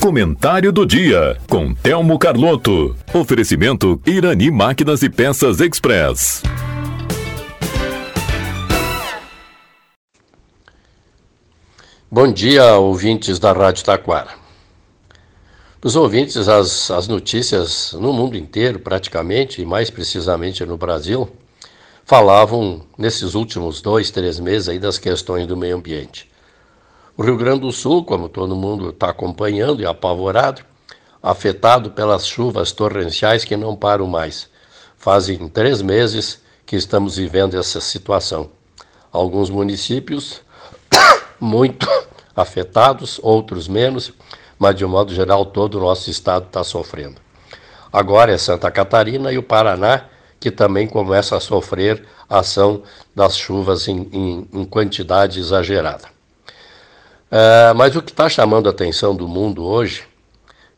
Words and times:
Comentário 0.00 0.72
do 0.72 0.86
dia 0.86 1.36
com 1.48 1.74
Telmo 1.74 2.18
Carlotto. 2.18 2.96
Oferecimento 3.12 4.00
Irani 4.06 4.50
Máquinas 4.50 5.02
e 5.02 5.10
Peças 5.10 5.60
Express. 5.60 6.42
Bom 12.10 12.32
dia, 12.32 12.76
ouvintes 12.76 13.38
da 13.38 13.52
Rádio 13.52 13.84
Taquara. 13.84 14.30
Os 15.84 15.94
ouvintes, 15.94 16.48
as, 16.48 16.90
as 16.90 17.06
notícias 17.06 17.92
no 17.92 18.12
mundo 18.12 18.36
inteiro, 18.36 18.78
praticamente, 18.78 19.60
e 19.60 19.66
mais 19.66 19.90
precisamente 19.90 20.64
no 20.64 20.78
Brasil, 20.78 21.28
falavam 22.04 22.80
nesses 22.96 23.34
últimos 23.34 23.82
dois, 23.82 24.10
três 24.10 24.40
meses 24.40 24.70
aí 24.70 24.78
das 24.78 24.98
questões 24.98 25.46
do 25.46 25.56
meio 25.56 25.76
ambiente. 25.76 26.28
O 27.18 27.24
Rio 27.24 27.36
Grande 27.36 27.62
do 27.62 27.72
Sul, 27.72 28.04
como 28.04 28.28
todo 28.28 28.54
mundo 28.54 28.90
está 28.90 29.10
acompanhando 29.10 29.82
e 29.82 29.86
apavorado, 29.86 30.62
afetado 31.20 31.90
pelas 31.90 32.24
chuvas 32.24 32.70
torrenciais 32.70 33.44
que 33.44 33.56
não 33.56 33.74
param 33.74 34.06
mais. 34.06 34.48
Fazem 34.96 35.48
três 35.48 35.82
meses 35.82 36.40
que 36.64 36.76
estamos 36.76 37.16
vivendo 37.16 37.58
essa 37.58 37.80
situação. 37.80 38.50
Alguns 39.10 39.50
municípios 39.50 40.42
muito 41.40 41.88
afetados, 42.36 43.18
outros 43.20 43.66
menos, 43.66 44.12
mas 44.56 44.76
de 44.76 44.84
um 44.84 44.88
modo 44.88 45.12
geral 45.12 45.44
todo 45.44 45.74
o 45.74 45.80
nosso 45.80 46.08
estado 46.08 46.46
está 46.46 46.62
sofrendo. 46.62 47.20
Agora 47.92 48.30
é 48.30 48.38
Santa 48.38 48.70
Catarina 48.70 49.32
e 49.32 49.38
o 49.38 49.42
Paraná 49.42 50.04
que 50.38 50.52
também 50.52 50.86
começa 50.86 51.36
a 51.36 51.40
sofrer 51.40 52.06
a 52.30 52.38
ação 52.38 52.84
das 53.12 53.36
chuvas 53.36 53.88
em, 53.88 54.08
em, 54.12 54.48
em 54.52 54.64
quantidade 54.64 55.40
exagerada. 55.40 56.16
É, 57.30 57.72
mas 57.74 57.94
o 57.94 58.02
que 58.02 58.10
está 58.10 58.28
chamando 58.28 58.68
a 58.68 58.70
atenção 58.70 59.14
do 59.14 59.28
mundo 59.28 59.64
hoje, 59.64 60.04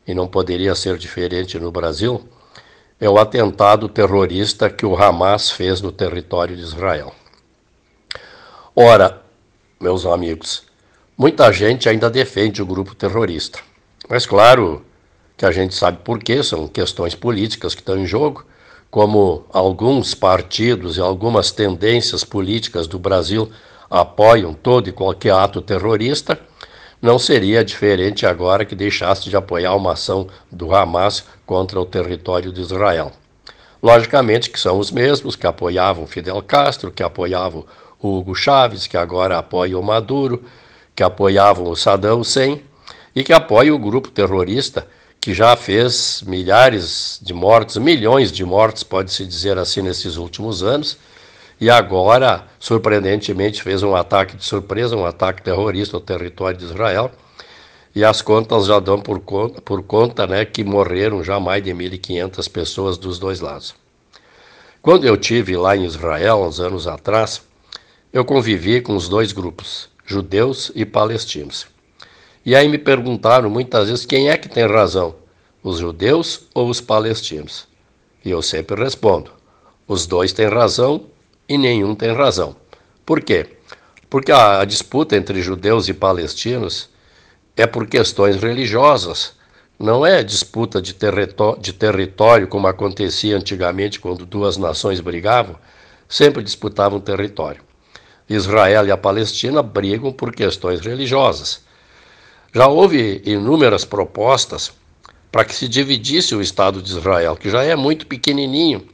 e 0.05 0.13
não 0.13 0.27
poderia 0.27 0.75
ser 0.75 0.97
diferente 0.97 1.57
no 1.57 1.71
Brasil, 1.71 2.27
é 2.99 3.09
o 3.09 3.17
atentado 3.17 3.87
terrorista 3.87 4.69
que 4.69 4.85
o 4.85 4.95
Hamas 4.95 5.49
fez 5.49 5.81
no 5.81 5.91
território 5.91 6.55
de 6.55 6.61
Israel. 6.61 7.13
Ora, 8.75 9.21
meus 9.79 10.05
amigos, 10.05 10.63
muita 11.17 11.51
gente 11.51 11.87
ainda 11.87 12.09
defende 12.09 12.61
o 12.61 12.65
grupo 12.65 12.93
terrorista. 12.93 13.59
Mas 14.09 14.25
claro 14.25 14.85
que 15.37 15.45
a 15.45 15.51
gente 15.51 15.73
sabe 15.73 15.99
por 16.03 16.19
quê, 16.19 16.43
são 16.43 16.67
questões 16.67 17.15
políticas 17.15 17.73
que 17.73 17.81
estão 17.81 17.97
em 17.97 18.05
jogo, 18.05 18.45
como 18.91 19.45
alguns 19.51 20.13
partidos 20.13 20.97
e 20.97 21.01
algumas 21.01 21.51
tendências 21.51 22.23
políticas 22.25 22.87
do 22.87 22.99
Brasil 22.99 23.49
apoiam 23.89 24.53
todo 24.53 24.87
e 24.87 24.91
qualquer 24.91 25.33
ato 25.33 25.61
terrorista, 25.61 26.39
não 27.01 27.17
seria 27.17 27.65
diferente 27.65 28.25
agora 28.25 28.63
que 28.63 28.75
deixasse 28.75 29.29
de 29.29 29.35
apoiar 29.35 29.75
uma 29.75 29.93
ação 29.93 30.27
do 30.51 30.73
Hamas 30.73 31.23
contra 31.45 31.79
o 31.79 31.85
território 31.85 32.51
de 32.51 32.61
Israel. 32.61 33.11
Logicamente 33.81 34.49
que 34.49 34.59
são 34.59 34.77
os 34.77 34.91
mesmos 34.91 35.35
que 35.35 35.47
apoiavam 35.47 36.05
Fidel 36.05 36.41
Castro, 36.43 36.91
que 36.91 37.01
apoiavam 37.01 37.65
Hugo 37.99 38.35
Chávez, 38.35 38.85
que 38.85 38.95
agora 38.95 39.39
apoiam 39.39 39.79
o 39.79 39.83
Maduro, 39.83 40.43
que 40.95 41.01
apoiavam 41.01 41.67
o 41.67 41.75
Saddam 41.75 42.19
Hussein 42.19 42.61
e 43.15 43.23
que 43.23 43.33
apoiam 43.33 43.75
o 43.75 43.79
grupo 43.79 44.09
terrorista 44.09 44.85
que 45.19 45.33
já 45.33 45.55
fez 45.55 46.23
milhares 46.25 47.19
de 47.21 47.33
mortes, 47.33 47.77
milhões 47.77 48.31
de 48.31 48.43
mortes, 48.43 48.83
pode-se 48.83 49.25
dizer 49.25 49.57
assim, 49.57 49.81
nesses 49.81 50.17
últimos 50.17 50.63
anos 50.63 50.97
e 51.61 51.69
agora, 51.69 52.47
surpreendentemente, 52.59 53.61
fez 53.61 53.83
um 53.83 53.95
ataque 53.95 54.35
de 54.35 54.43
surpresa, 54.43 54.97
um 54.97 55.05
ataque 55.05 55.43
terrorista 55.43 55.95
ao 55.95 56.01
território 56.01 56.57
de 56.57 56.65
Israel. 56.65 57.11
E 57.93 58.03
as 58.03 58.19
contas 58.19 58.65
já 58.65 58.79
dão 58.79 58.99
por 58.99 59.19
conta, 59.19 59.61
por 59.61 59.83
conta 59.83 60.25
né, 60.25 60.43
que 60.43 60.63
morreram 60.63 61.23
já 61.23 61.39
mais 61.39 61.63
de 61.63 61.69
1.500 61.69 62.49
pessoas 62.49 62.97
dos 62.97 63.19
dois 63.19 63.41
lados. 63.41 63.75
Quando 64.81 65.05
eu 65.05 65.15
tive 65.15 65.55
lá 65.55 65.77
em 65.77 65.85
Israel, 65.85 66.41
uns 66.41 66.59
anos 66.59 66.87
atrás, 66.87 67.43
eu 68.11 68.25
convivi 68.25 68.81
com 68.81 68.95
os 68.95 69.07
dois 69.07 69.31
grupos, 69.31 69.87
judeus 70.03 70.71
e 70.73 70.83
palestinos. 70.83 71.67
E 72.43 72.55
aí 72.55 72.67
me 72.67 72.79
perguntaram 72.79 73.51
muitas 73.51 73.87
vezes 73.87 74.03
quem 74.03 74.31
é 74.31 74.37
que 74.37 74.49
tem 74.49 74.65
razão, 74.65 75.13
os 75.61 75.77
judeus 75.77 76.47
ou 76.55 76.67
os 76.67 76.81
palestinos? 76.81 77.67
E 78.25 78.31
eu 78.31 78.41
sempre 78.41 78.81
respondo: 78.81 79.31
os 79.87 80.07
dois 80.07 80.33
têm 80.33 80.47
razão 80.47 81.10
e 81.51 81.57
nenhum 81.57 81.93
tem 81.93 82.13
razão. 82.13 82.55
Por 83.05 83.21
quê? 83.21 83.45
Porque 84.09 84.31
a, 84.31 84.63
disputa 84.63 85.17
entre 85.17 85.41
judeus 85.41 85.89
e 85.89 85.93
palestinos 85.93 86.89
é 87.57 87.67
por 87.67 87.87
questões 87.87 88.41
religiosas, 88.41 89.33
não 89.77 90.05
é 90.05 90.23
disputa 90.23 90.81
de, 90.81 90.95
de 91.59 91.73
território 91.73 92.47
como 92.47 92.67
acontecia 92.67 93.35
antigamente 93.35 93.99
quando 93.99 94.25
duas 94.25 94.55
nações 94.55 95.01
brigavam, 95.01 95.57
sempre 96.07 96.41
disputavam 96.41 97.01
território. 97.01 97.61
Israel 98.29 98.87
e 98.87 98.91
a 98.91 98.95
Palestina 98.97 99.61
brigam 99.61 100.13
por 100.13 100.33
questões 100.33 100.79
religiosas. 100.79 101.65
Já 102.55 102.67
houve 102.67 103.21
inúmeras 103.25 103.83
propostas 103.83 104.71
para 105.29 105.43
que 105.43 105.53
se 105.53 105.67
dividisse 105.67 106.33
o 106.33 106.41
Estado 106.41 106.81
de 106.81 106.91
Israel, 106.91 107.35
que 107.35 107.49
já 107.49 107.61
é 107.61 107.75
muito 107.75 108.07
pequenininho, 108.07 108.87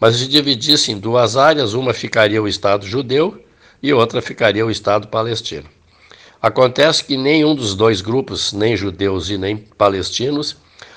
mas 0.00 0.16
se 0.16 0.28
dividisse 0.28 0.92
em 0.92 0.98
duas 0.98 1.36
áreas, 1.36 1.74
uma 1.74 1.92
ficaria 1.92 2.42
o 2.42 2.48
Estado 2.48 2.86
judeu 2.86 3.42
e 3.82 3.92
outra 3.92 4.22
ficaria 4.22 4.64
o 4.64 4.70
Estado 4.70 5.08
palestino. 5.08 5.68
Acontece 6.40 7.04
que 7.04 7.16
nenhum 7.16 7.54
dos 7.54 7.74
dois 7.74 8.00
grupos, 8.00 8.52
nem 8.52 8.76
judeus 8.76 9.28
e 9.28 9.36
nem 9.36 9.56
palestinos, 9.56 10.56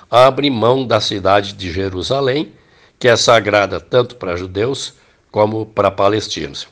abre 0.10 0.50
mão 0.50 0.86
da 0.86 1.00
cidade 1.00 1.54
de 1.54 1.72
Jerusalém, 1.72 2.54
que 3.00 3.08
é 3.08 3.16
sagrada 3.16 3.80
tanto 3.80 4.18
para 4.18 4.36
judeus 4.36 4.94
como 5.32 5.66
para 5.66 5.90
palestinos. 5.90 6.68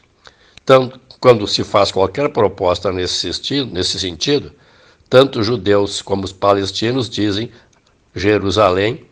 Então, 0.63 0.91
quando 1.19 1.47
se 1.47 1.63
faz 1.63 1.91
qualquer 1.91 2.29
proposta 2.29 2.91
nesse, 2.91 3.34
sentido, 3.34 3.73
nesse 3.73 4.00
sentido, 4.00 4.53
tanto 5.09 5.41
judeus 5.41 6.01
como 6.01 6.23
os 6.23 6.31
palestinos 6.31 7.09
dizem 7.09 7.51
Jerusalém 8.16 9.06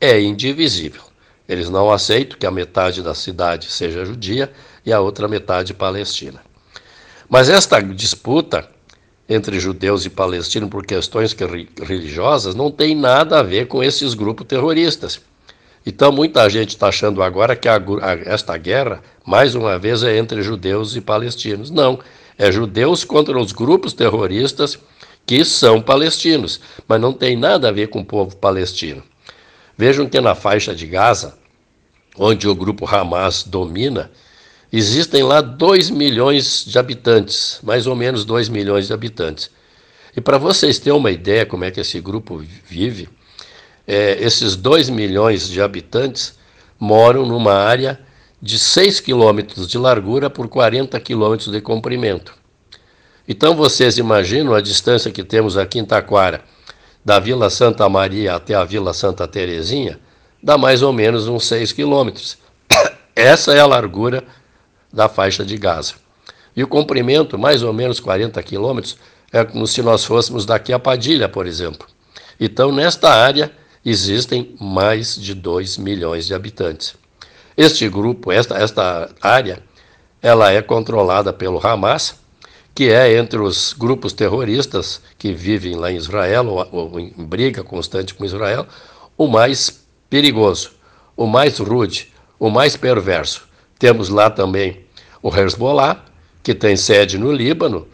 é 0.00 0.18
indivisível. 0.20 1.11
Eles 1.52 1.68
não 1.68 1.92
aceitam 1.92 2.38
que 2.38 2.46
a 2.46 2.50
metade 2.50 3.02
da 3.02 3.14
cidade 3.14 3.70
seja 3.70 4.06
judia 4.06 4.50
e 4.86 4.90
a 4.90 5.00
outra 5.00 5.28
metade 5.28 5.74
palestina. 5.74 6.40
Mas 7.28 7.50
esta 7.50 7.78
disputa 7.82 8.66
entre 9.28 9.60
judeus 9.60 10.06
e 10.06 10.10
palestinos 10.10 10.70
por 10.70 10.86
questões 10.86 11.36
religiosas 11.82 12.54
não 12.54 12.70
tem 12.70 12.96
nada 12.96 13.38
a 13.38 13.42
ver 13.42 13.68
com 13.68 13.84
esses 13.84 14.14
grupos 14.14 14.46
terroristas. 14.46 15.20
Então, 15.84 16.10
muita 16.10 16.48
gente 16.48 16.70
está 16.70 16.88
achando 16.88 17.22
agora 17.22 17.54
que 17.54 17.68
a, 17.68 17.76
a, 17.76 18.12
esta 18.24 18.56
guerra, 18.56 19.02
mais 19.22 19.54
uma 19.54 19.78
vez, 19.78 20.02
é 20.02 20.16
entre 20.16 20.40
judeus 20.40 20.96
e 20.96 21.02
palestinos. 21.02 21.70
Não, 21.70 21.98
é 22.38 22.50
judeus 22.50 23.04
contra 23.04 23.38
os 23.38 23.52
grupos 23.52 23.92
terroristas 23.92 24.78
que 25.26 25.44
são 25.44 25.82
palestinos, 25.82 26.60
mas 26.88 26.98
não 26.98 27.12
tem 27.12 27.36
nada 27.36 27.68
a 27.68 27.72
ver 27.72 27.88
com 27.88 28.00
o 28.00 28.04
povo 28.04 28.34
palestino. 28.36 29.02
Vejam 29.76 30.08
que 30.08 30.18
na 30.18 30.34
faixa 30.34 30.74
de 30.74 30.86
Gaza, 30.86 31.41
onde 32.16 32.48
o 32.48 32.54
grupo 32.54 32.86
Hamas 32.86 33.42
domina, 33.44 34.10
existem 34.72 35.22
lá 35.22 35.40
2 35.40 35.90
milhões 35.90 36.64
de 36.66 36.78
habitantes, 36.78 37.58
mais 37.62 37.86
ou 37.86 37.94
menos 37.94 38.24
2 38.24 38.48
milhões 38.48 38.86
de 38.86 38.92
habitantes. 38.92 39.50
E 40.16 40.20
para 40.20 40.38
vocês 40.38 40.78
terem 40.78 40.98
uma 40.98 41.10
ideia 41.10 41.46
como 41.46 41.64
é 41.64 41.70
que 41.70 41.80
esse 41.80 42.00
grupo 42.00 42.42
vive, 42.66 43.08
é, 43.86 44.22
esses 44.22 44.56
2 44.56 44.90
milhões 44.90 45.48
de 45.48 45.60
habitantes 45.60 46.38
moram 46.78 47.26
numa 47.26 47.54
área 47.54 47.98
de 48.40 48.58
6 48.58 49.00
quilômetros 49.00 49.68
de 49.68 49.78
largura 49.78 50.28
por 50.28 50.48
40 50.48 50.98
quilômetros 51.00 51.50
de 51.50 51.60
comprimento. 51.60 52.34
Então 53.26 53.54
vocês 53.54 53.98
imaginam 53.98 54.52
a 54.52 54.60
distância 54.60 55.10
que 55.10 55.22
temos 55.22 55.56
aqui 55.56 55.78
em 55.78 55.84
Taquara, 55.84 56.42
da 57.04 57.18
Vila 57.18 57.48
Santa 57.50 57.88
Maria 57.88 58.34
até 58.34 58.54
a 58.54 58.64
Vila 58.64 58.92
Santa 58.92 59.26
Terezinha, 59.26 59.98
dá 60.42 60.58
mais 60.58 60.82
ou 60.82 60.92
menos 60.92 61.28
uns 61.28 61.46
6 61.46 61.72
quilômetros. 61.72 62.36
Essa 63.14 63.52
é 63.52 63.60
a 63.60 63.66
largura 63.66 64.24
da 64.92 65.08
faixa 65.08 65.44
de 65.44 65.56
Gaza. 65.56 65.94
E 66.54 66.62
o 66.62 66.68
comprimento, 66.68 67.38
mais 67.38 67.62
ou 67.62 67.72
menos 67.72 68.00
40 68.00 68.42
quilômetros, 68.42 68.96
é 69.32 69.44
como 69.44 69.66
se 69.66 69.80
nós 69.80 70.04
fôssemos 70.04 70.44
daqui 70.44 70.72
a 70.72 70.78
Padilha, 70.78 71.28
por 71.28 71.46
exemplo. 71.46 71.86
Então, 72.38 72.70
nesta 72.70 73.08
área, 73.08 73.50
existem 73.84 74.54
mais 74.60 75.16
de 75.16 75.34
2 75.34 75.78
milhões 75.78 76.26
de 76.26 76.34
habitantes. 76.34 76.94
Este 77.56 77.88
grupo, 77.88 78.30
esta, 78.30 78.56
esta 78.58 79.10
área, 79.20 79.62
ela 80.20 80.52
é 80.52 80.60
controlada 80.60 81.32
pelo 81.32 81.64
Hamas, 81.64 82.14
que 82.74 82.90
é 82.90 83.16
entre 83.16 83.38
os 83.38 83.72
grupos 83.72 84.12
terroristas 84.12 85.00
que 85.18 85.32
vivem 85.32 85.74
lá 85.74 85.90
em 85.90 85.96
Israel, 85.96 86.46
ou, 86.46 86.68
ou 86.70 87.00
em 87.00 87.10
briga 87.16 87.62
constante 87.62 88.14
com 88.14 88.24
Israel, 88.24 88.66
o 89.16 89.26
mais 89.26 89.81
perigoso, 90.12 90.72
o 91.16 91.26
mais 91.26 91.56
rude, 91.56 92.12
o 92.38 92.50
mais 92.50 92.76
perverso. 92.76 93.48
Temos 93.78 94.10
lá 94.10 94.28
também 94.28 94.80
o 95.22 95.34
Hezbollah, 95.34 96.04
que 96.42 96.54
tem 96.54 96.76
sede 96.76 97.16
no 97.16 97.32
Líbano, 97.32 97.88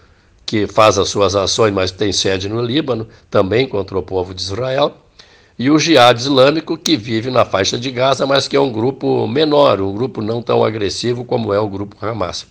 que 0.44 0.66
faz 0.66 0.98
as 0.98 1.10
suas 1.10 1.36
ações, 1.36 1.72
mas 1.72 1.92
tem 1.92 2.10
sede 2.10 2.48
no 2.48 2.60
Líbano, 2.60 3.08
também 3.30 3.68
contra 3.68 3.96
o 3.96 4.02
povo 4.02 4.34
de 4.34 4.42
Israel, 4.42 4.96
e 5.56 5.70
o 5.70 5.78
Jihad 5.78 6.18
Islâmico, 6.18 6.76
que 6.76 6.96
vive 6.96 7.30
na 7.30 7.44
faixa 7.44 7.78
de 7.78 7.88
Gaza, 7.92 8.26
mas 8.26 8.48
que 8.48 8.56
é 8.56 8.60
um 8.60 8.72
grupo 8.72 9.28
menor, 9.28 9.80
um 9.80 9.94
grupo 9.94 10.20
não 10.20 10.42
tão 10.42 10.64
agressivo 10.64 11.24
como 11.24 11.54
é 11.54 11.60
o 11.60 11.68
grupo 11.68 12.04
Hamas. 12.04 12.48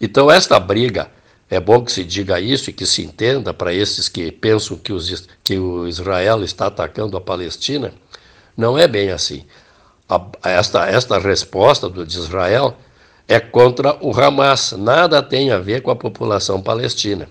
Então, 0.00 0.30
esta 0.30 0.60
briga, 0.60 1.10
é 1.50 1.58
bom 1.58 1.84
que 1.84 1.90
se 1.90 2.04
diga 2.04 2.40
isso 2.40 2.70
e 2.70 2.72
que 2.72 2.86
se 2.86 3.02
entenda 3.02 3.52
para 3.52 3.74
esses 3.74 4.08
que 4.08 4.30
pensam 4.30 4.76
que, 4.76 4.92
os, 4.92 5.26
que 5.42 5.58
o 5.58 5.88
Israel 5.88 6.44
está 6.44 6.68
atacando 6.68 7.16
a 7.16 7.20
Palestina, 7.20 7.92
não 8.56 8.78
é 8.78 8.86
bem 8.86 9.10
assim. 9.10 9.44
A, 10.08 10.20
esta, 10.44 10.86
esta 10.86 11.18
resposta 11.18 11.88
do, 11.88 12.06
de 12.06 12.16
Israel 12.16 12.76
é 13.26 13.40
contra 13.40 13.96
o 14.00 14.18
Hamas, 14.18 14.72
nada 14.72 15.22
tem 15.22 15.50
a 15.50 15.58
ver 15.58 15.80
com 15.82 15.90
a 15.90 15.96
população 15.96 16.60
palestina. 16.60 17.28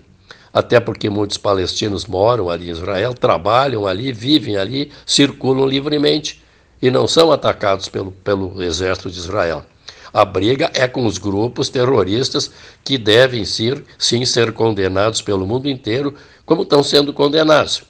Até 0.52 0.78
porque 0.78 1.10
muitos 1.10 1.36
palestinos 1.36 2.06
moram 2.06 2.48
ali 2.48 2.68
em 2.68 2.72
Israel, 2.72 3.14
trabalham 3.14 3.86
ali, 3.86 4.12
vivem 4.12 4.56
ali, 4.56 4.92
circulam 5.04 5.66
livremente 5.66 6.42
e 6.80 6.90
não 6.90 7.08
são 7.08 7.32
atacados 7.32 7.88
pelo, 7.88 8.12
pelo 8.12 8.62
exército 8.62 9.10
de 9.10 9.18
Israel. 9.18 9.64
A 10.12 10.24
briga 10.24 10.70
é 10.74 10.86
com 10.86 11.06
os 11.06 11.18
grupos 11.18 11.68
terroristas 11.68 12.52
que 12.84 12.96
devem 12.96 13.44
ser, 13.44 13.84
sim 13.98 14.24
ser 14.24 14.52
condenados 14.52 15.20
pelo 15.20 15.44
mundo 15.44 15.68
inteiro, 15.68 16.14
como 16.46 16.62
estão 16.62 16.84
sendo 16.84 17.12
condenados, 17.12 17.82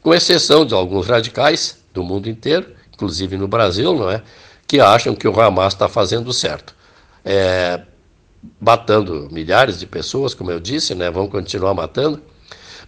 com 0.00 0.14
exceção 0.14 0.64
de 0.64 0.74
alguns 0.74 1.08
radicais 1.08 1.78
do 1.92 2.04
mundo 2.04 2.28
inteiro, 2.28 2.66
inclusive 3.02 3.36
no 3.36 3.48
Brasil, 3.48 3.92
não 3.94 4.10
é, 4.10 4.22
que 4.66 4.80
acham 4.80 5.14
que 5.14 5.26
o 5.26 5.40
Hamas 5.40 5.72
está 5.72 5.88
fazendo 5.88 6.32
certo 6.32 6.74
é, 7.24 7.80
matando 8.60 9.28
milhares 9.30 9.78
de 9.78 9.86
pessoas, 9.86 10.34
como 10.34 10.50
eu 10.50 10.60
disse, 10.60 10.94
né, 10.94 11.10
vão 11.10 11.26
continuar 11.26 11.74
matando. 11.74 12.20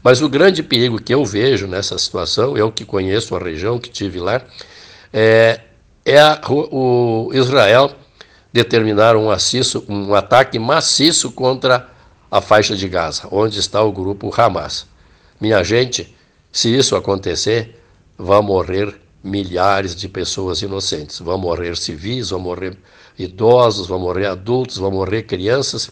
Mas 0.02 0.20
o 0.20 0.28
grande 0.28 0.62
perigo 0.62 1.00
que 1.00 1.14
eu 1.14 1.24
vejo 1.24 1.66
nessa 1.66 1.96
situação, 1.98 2.56
eu 2.56 2.70
que 2.70 2.84
conheço 2.84 3.34
a 3.34 3.38
região, 3.38 3.78
que 3.78 3.88
tive 3.88 4.20
lá, 4.20 4.42
é, 5.12 5.60
é 6.04 6.20
a, 6.20 6.40
o, 6.48 7.30
Israel 7.32 7.92
determinar 8.52 9.16
um, 9.16 9.30
assisto, 9.30 9.84
um 9.88 10.14
ataque 10.14 10.58
maciço 10.58 11.32
contra 11.32 11.88
a 12.30 12.40
faixa 12.40 12.76
de 12.76 12.88
Gaza, 12.88 13.26
onde 13.30 13.58
está 13.58 13.82
o 13.82 13.92
grupo 13.92 14.32
Hamas. 14.36 14.86
Minha 15.40 15.62
gente, 15.64 16.14
se 16.52 16.74
isso 16.74 16.94
acontecer, 16.94 17.80
vão 18.18 18.42
morrer 18.42 18.94
milhares 19.24 19.96
de 19.96 20.06
pessoas 20.06 20.60
inocentes. 20.60 21.18
Vão 21.18 21.38
morrer 21.38 21.76
civis, 21.78 22.28
vão 22.28 22.40
morrer 22.40 22.76
idosos, 23.18 23.86
vão 23.86 23.98
morrer 23.98 24.26
adultos, 24.26 24.76
vão 24.76 24.90
morrer 24.90 25.22
crianças, 25.22 25.90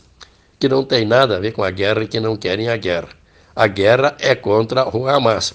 que 0.61 0.69
não 0.69 0.85
tem 0.85 1.07
nada 1.07 1.37
a 1.37 1.41
ver 1.41 1.53
com 1.53 1.65
a 1.65 1.71
guerra 1.71 2.05
e 2.05 2.09
que 2.09 2.21
não 2.21 2.37
querem 2.37 2.69
a 2.69 2.77
guerra. 2.77 3.09
A 3.57 3.67
guerra 3.67 4.15
é 4.21 4.35
contra 4.35 4.95
o 4.95 5.09
Hamas. 5.09 5.55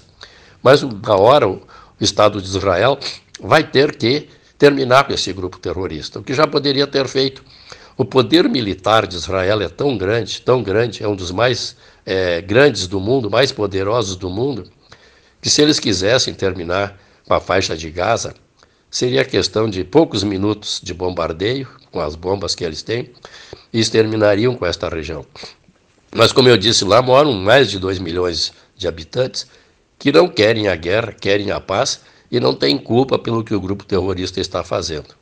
Mas 0.60 0.82
na 0.82 1.16
hora 1.16 1.48
o 1.48 1.62
Estado 2.00 2.42
de 2.42 2.48
Israel 2.48 2.98
vai 3.40 3.62
ter 3.62 3.96
que 3.96 4.28
terminar 4.58 5.04
com 5.04 5.12
esse 5.12 5.32
grupo 5.32 5.58
terrorista, 5.58 6.18
o 6.18 6.22
que 6.22 6.34
já 6.34 6.46
poderia 6.46 6.86
ter 6.86 7.06
feito. 7.06 7.44
O 7.96 8.04
poder 8.04 8.48
militar 8.48 9.06
de 9.06 9.16
Israel 9.16 9.60
é 9.62 9.68
tão 9.68 9.96
grande, 9.96 10.40
tão 10.40 10.62
grande, 10.62 11.02
é 11.02 11.08
um 11.08 11.14
dos 11.14 11.30
mais 11.30 11.76
é, 12.04 12.40
grandes 12.40 12.88
do 12.88 12.98
mundo, 12.98 13.30
mais 13.30 13.52
poderosos 13.52 14.16
do 14.16 14.28
mundo, 14.28 14.64
que 15.40 15.48
se 15.48 15.62
eles 15.62 15.78
quisessem 15.78 16.34
terminar 16.34 16.98
com 17.28 17.34
a 17.34 17.40
faixa 17.40 17.76
de 17.76 17.90
Gaza, 17.90 18.34
seria 18.90 19.22
questão 19.22 19.68
de 19.68 19.84
poucos 19.84 20.24
minutos 20.24 20.80
de 20.82 20.94
bombardeio, 20.94 21.68
com 21.92 22.00
as 22.00 22.16
bombas 22.16 22.54
que 22.54 22.64
eles 22.64 22.82
têm, 22.82 23.10
e 23.70 23.78
exterminariam 23.78 24.56
com 24.56 24.64
esta 24.64 24.88
região. 24.88 25.26
Mas, 26.10 26.32
como 26.32 26.48
eu 26.48 26.56
disse, 26.56 26.86
lá 26.86 27.02
moram 27.02 27.34
mais 27.34 27.70
de 27.70 27.78
2 27.78 27.98
milhões 27.98 28.54
de 28.74 28.88
habitantes 28.88 29.46
que 29.98 30.10
não 30.10 30.26
querem 30.26 30.68
a 30.68 30.74
guerra, 30.74 31.12
querem 31.12 31.50
a 31.50 31.60
paz 31.60 32.00
e 32.30 32.40
não 32.40 32.54
têm 32.54 32.78
culpa 32.78 33.18
pelo 33.18 33.44
que 33.44 33.54
o 33.54 33.60
grupo 33.60 33.84
terrorista 33.84 34.40
está 34.40 34.64
fazendo. 34.64 35.14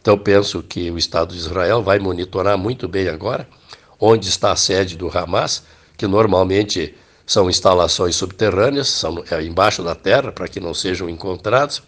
Então, 0.00 0.16
penso 0.16 0.62
que 0.62 0.92
o 0.92 0.98
Estado 0.98 1.34
de 1.34 1.40
Israel 1.40 1.82
vai 1.82 1.98
monitorar 1.98 2.56
muito 2.56 2.86
bem 2.86 3.08
agora 3.08 3.48
onde 3.98 4.28
está 4.28 4.52
a 4.52 4.56
sede 4.56 4.96
do 4.96 5.08
Hamas, 5.16 5.64
que 5.96 6.06
normalmente 6.06 6.94
são 7.26 7.48
instalações 7.48 8.16
subterrâneas, 8.16 8.88
são 8.88 9.22
é, 9.30 9.42
embaixo 9.42 9.82
da 9.82 9.94
terra, 9.94 10.32
para 10.32 10.48
que 10.48 10.60
não 10.60 10.74
sejam 10.74 11.08
encontrados. 11.08 11.82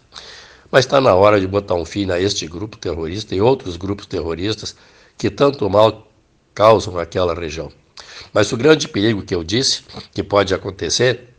Mas 0.71 0.85
está 0.85 0.99
na 0.99 1.13
hora 1.13 1.39
de 1.39 1.47
botar 1.47 1.75
um 1.75 1.85
fim 1.85 2.09
a 2.11 2.19
este 2.19 2.47
grupo 2.47 2.77
terrorista 2.77 3.35
e 3.35 3.41
outros 3.41 3.77
grupos 3.77 4.05
terroristas 4.05 4.75
que 5.17 5.29
tanto 5.29 5.69
mal 5.69 6.07
causam 6.53 6.93
naquela 6.95 7.33
região. 7.33 7.71
Mas 8.33 8.51
o 8.51 8.57
grande 8.57 8.87
perigo 8.87 9.21
que 9.21 9.35
eu 9.35 9.43
disse 9.43 9.83
que 10.13 10.23
pode 10.23 10.53
acontecer, 10.53 11.29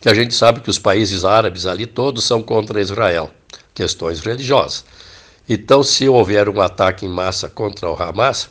que 0.00 0.08
a 0.08 0.14
gente 0.14 0.34
sabe 0.34 0.60
que 0.60 0.70
os 0.70 0.78
países 0.78 1.24
árabes 1.24 1.66
ali 1.66 1.86
todos 1.86 2.24
são 2.24 2.42
contra 2.42 2.80
Israel, 2.80 3.30
questões 3.74 4.20
religiosas. 4.20 4.84
Então, 5.48 5.82
se 5.82 6.08
houver 6.08 6.48
um 6.48 6.60
ataque 6.60 7.06
em 7.06 7.08
massa 7.08 7.48
contra 7.48 7.90
o 7.90 8.00
Hamas, 8.00 8.48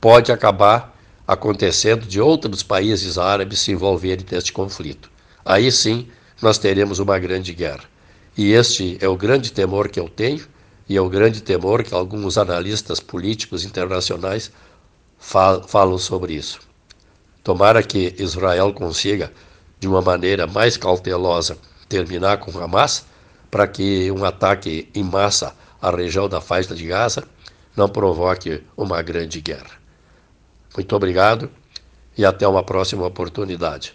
pode 0.00 0.32
acabar 0.32 0.95
acontecendo 1.26 2.06
de 2.06 2.20
outros 2.20 2.62
países 2.62 3.18
árabes 3.18 3.60
se 3.60 3.72
envolverem 3.72 4.24
neste 4.30 4.52
conflito. 4.52 5.10
Aí 5.44 5.70
sim, 5.72 6.08
nós 6.40 6.58
teremos 6.58 6.98
uma 6.98 7.18
grande 7.18 7.52
guerra. 7.52 7.84
E 8.36 8.52
este 8.52 8.98
é 9.00 9.08
o 9.08 9.16
grande 9.16 9.50
temor 9.52 9.88
que 9.88 9.98
eu 9.98 10.08
tenho, 10.08 10.46
e 10.88 10.96
é 10.96 11.00
o 11.00 11.08
grande 11.08 11.42
temor 11.42 11.82
que 11.82 11.94
alguns 11.94 12.38
analistas 12.38 13.00
políticos 13.00 13.64
internacionais 13.64 14.52
falam 15.18 15.98
sobre 15.98 16.34
isso. 16.34 16.60
Tomara 17.42 17.82
que 17.82 18.14
Israel 18.18 18.72
consiga, 18.72 19.32
de 19.80 19.88
uma 19.88 20.00
maneira 20.00 20.46
mais 20.46 20.76
cautelosa, 20.76 21.58
terminar 21.88 22.38
com 22.38 22.56
Hamas, 22.58 23.04
para 23.50 23.66
que 23.66 24.10
um 24.10 24.24
ataque 24.24 24.88
em 24.94 25.02
massa 25.02 25.54
à 25.80 25.90
região 25.90 26.28
da 26.28 26.40
faixa 26.40 26.74
de 26.74 26.86
Gaza 26.86 27.24
não 27.76 27.88
provoque 27.88 28.62
uma 28.76 29.02
grande 29.02 29.40
guerra. 29.40 29.85
Muito 30.76 30.94
obrigado 30.94 31.50
e 32.16 32.24
até 32.24 32.46
uma 32.46 32.62
próxima 32.62 33.06
oportunidade. 33.06 33.94